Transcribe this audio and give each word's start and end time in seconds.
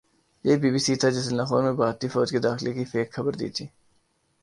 یہی 0.45 0.57
B 0.61 0.69
B 0.73 0.79
C 0.85 0.93
تھا 0.99 1.07
جس 1.15 1.25
نے 1.29 1.35
لاہور 1.37 1.61
میں 1.63 1.73
بھارتی 1.81 2.07
فوج 2.13 2.27
کے 2.31 2.39
داخلے 2.47 2.71
کی 2.73 2.85
فیک 2.91 3.07
خبر 3.15 3.33
دی 3.39 3.49
تھی 3.55 3.65